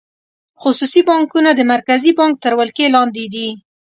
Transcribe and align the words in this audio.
خصوصي 0.61 1.01
بانکونه 1.09 1.49
د 1.55 1.61
مرکزي 1.73 2.11
بانک 2.19 2.33
تر 2.43 2.51
ولکې 2.59 2.85
لاندې 2.95 3.25
دي. 3.33 3.47